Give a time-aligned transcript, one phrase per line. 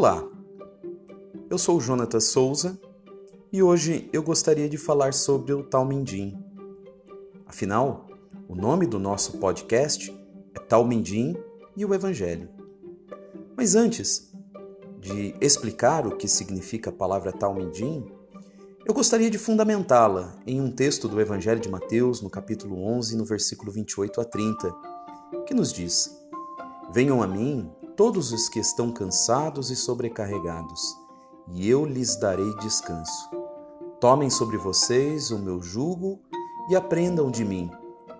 [0.00, 0.26] Olá,
[1.50, 2.80] eu sou o Jonatas Souza
[3.52, 6.42] e hoje eu gostaria de falar sobre o Talmindim.
[7.44, 8.06] Afinal,
[8.48, 10.10] o nome do nosso podcast
[10.54, 11.36] é Talmindim
[11.76, 12.48] e o Evangelho.
[13.54, 14.32] Mas antes
[14.98, 18.02] de explicar o que significa a palavra Talmindim,
[18.86, 23.24] eu gostaria de fundamentá-la em um texto do Evangelho de Mateus, no capítulo 11, no
[23.26, 24.74] versículo 28 a 30,
[25.46, 26.18] que nos diz:
[26.90, 30.96] Venham a mim todos os que estão cansados e sobrecarregados,
[31.48, 33.28] e eu lhes darei descanso.
[34.00, 36.18] Tomem sobre vocês o meu jugo
[36.70, 37.70] e aprendam de mim,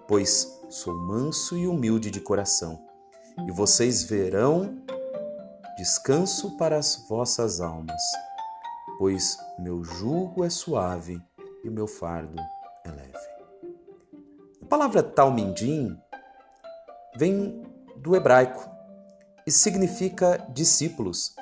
[0.07, 2.79] pois sou manso e humilde de coração,
[3.49, 4.85] e vocês verão
[5.79, 8.03] descanso para as vossas almas,
[8.99, 11.23] pois meu jugo é suave
[11.65, 12.39] e meu fardo
[12.85, 13.31] é leve.
[14.61, 15.99] A palavra talmindim
[17.17, 17.63] vem
[17.97, 18.79] do hebraico
[19.51, 21.35] e significa discípulos,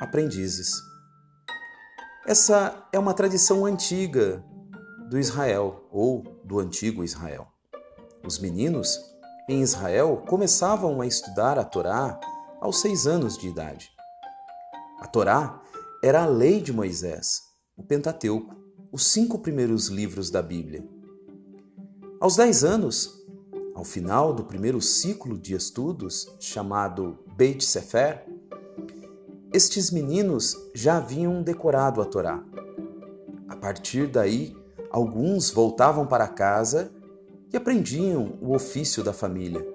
[0.00, 0.72] aprendizes.
[2.26, 4.42] Essa é uma tradição antiga
[5.10, 7.48] do Israel ou do antigo Israel.
[8.26, 8.98] Os meninos
[9.46, 12.18] em Israel começavam a estudar a Torá
[12.62, 13.90] aos seis anos de idade.
[14.98, 15.60] A Torá
[16.02, 17.42] era a lei de Moisés,
[17.76, 18.56] o Pentateuco,
[18.90, 20.82] os cinco primeiros livros da Bíblia.
[22.22, 23.19] Aos dez anos,
[23.80, 28.26] ao final do primeiro ciclo de estudos, chamado Beit Sefer,
[29.54, 32.44] estes meninos já haviam decorado a Torá.
[33.48, 34.54] A partir daí,
[34.90, 36.92] alguns voltavam para casa
[37.50, 39.66] e aprendiam o ofício da família,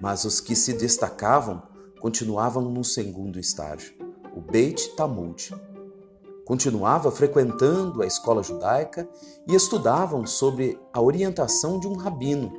[0.00, 1.62] mas os que se destacavam
[2.00, 3.92] continuavam no segundo estágio,
[4.34, 5.54] o Beit Talmud.
[6.46, 9.06] Continuava frequentando a escola judaica
[9.46, 12.50] e estudavam sobre a orientação de um rabino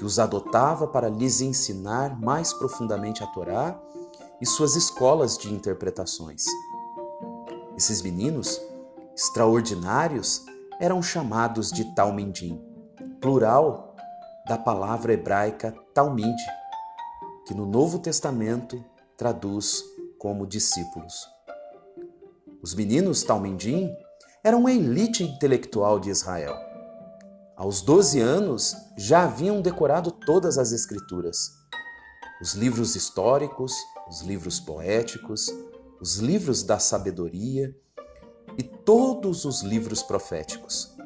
[0.00, 3.78] que os adotava para lhes ensinar mais profundamente a Torá
[4.40, 6.46] e suas escolas de interpretações.
[7.76, 8.58] Esses meninos
[9.14, 10.42] extraordinários
[10.80, 12.58] eram chamados de Talmindim,
[13.20, 13.94] plural
[14.48, 16.38] da palavra hebraica Talmid,
[17.46, 18.82] que no Novo Testamento
[19.18, 19.84] traduz
[20.18, 21.28] como discípulos.
[22.62, 23.94] Os meninos Talmindim
[24.42, 26.69] eram a elite intelectual de Israel.
[27.60, 31.58] Aos 12 anos já haviam decorado todas as escrituras,
[32.40, 33.74] os livros históricos,
[34.08, 35.54] os livros poéticos,
[36.00, 37.76] os livros da sabedoria
[38.56, 40.96] e todos os livros proféticos.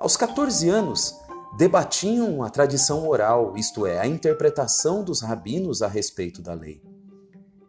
[0.00, 1.14] Aos 14 anos,
[1.58, 6.82] debatiam a tradição oral, isto é, a interpretação dos rabinos a respeito da lei.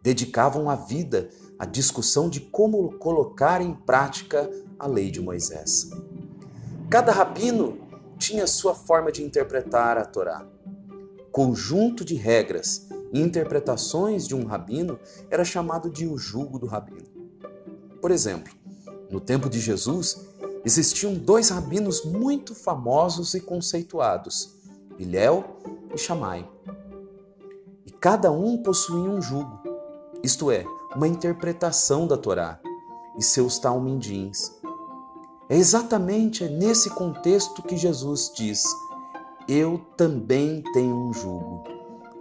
[0.02, 5.90] Dedicavam a vida à discussão de como colocar em prática a lei de Moisés.
[6.88, 7.83] Cada rabino
[8.18, 10.46] tinha sua forma de interpretar a Torá.
[11.30, 14.98] Conjunto de regras interpretações de um rabino
[15.30, 17.06] era chamado de o jugo do rabino.
[18.00, 18.52] Por exemplo,
[19.10, 20.26] no tempo de Jesus,
[20.64, 24.56] existiam dois rabinos muito famosos e conceituados,
[24.96, 25.44] Bilhel
[25.94, 26.48] e Shammai.
[27.86, 29.60] E cada um possuía um jugo,
[30.22, 30.64] isto é,
[30.94, 32.60] uma interpretação da Torá
[33.16, 34.52] e seus talmindins.
[35.48, 38.64] É exatamente nesse contexto que Jesus diz:
[39.48, 41.74] Eu também tenho um jugo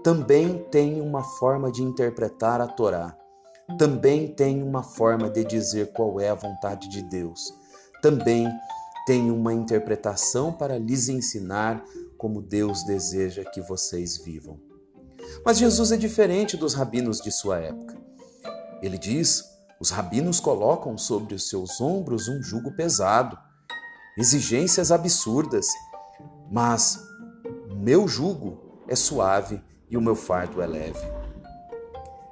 [0.03, 3.17] também tem uma forma de interpretar a Torá,
[3.79, 7.53] também tem uma forma de dizer qual é a vontade de Deus,
[8.01, 8.45] também
[9.07, 11.83] tem uma interpretação para lhes ensinar
[12.17, 14.59] como Deus deseja que vocês vivam.
[15.45, 17.97] Mas Jesus é diferente dos rabinos de sua época.
[18.81, 19.43] Ele diz:
[19.83, 23.37] os rabinos colocam sobre os seus ombros um jugo pesado,
[24.17, 25.67] exigências absurdas,
[26.49, 27.05] mas
[27.75, 31.05] meu jugo é suave e o meu fardo é leve.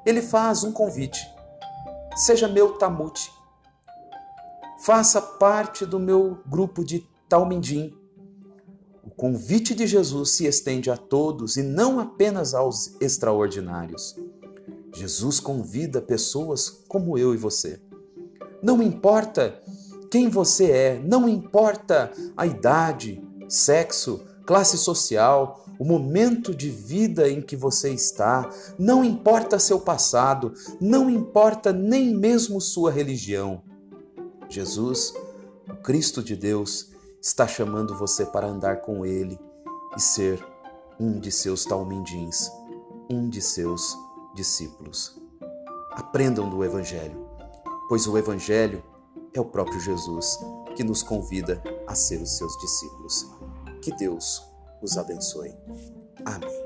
[0.06, 1.30] Ele faz um convite.
[2.16, 3.30] Seja meu tamute.
[4.80, 7.94] Faça parte do meu grupo de talmindim.
[9.04, 14.16] O convite de Jesus se estende a todos e não apenas aos extraordinários.
[14.94, 17.80] Jesus convida pessoas como eu e você.
[18.62, 19.62] Não importa
[20.10, 27.42] quem você é, não importa a idade, sexo, classe social, o momento de vida em
[27.42, 28.48] que você está,
[28.78, 33.64] não importa seu passado, não importa nem mesmo sua religião.
[34.50, 35.14] Jesus,
[35.68, 36.92] o Cristo de Deus,
[37.22, 39.40] está chamando você para andar com Ele
[39.96, 40.46] e ser
[41.00, 42.52] um de seus talmindins,
[43.10, 43.98] um de seus
[44.34, 45.20] discípulos.
[45.92, 47.28] Aprendam do Evangelho,
[47.90, 48.84] pois o Evangelho
[49.34, 50.38] é o próprio Jesus
[50.76, 53.30] que nos convida a ser os seus discípulos.
[53.82, 54.42] Que Deus
[54.82, 55.54] os abençoe.
[56.26, 56.61] Amém.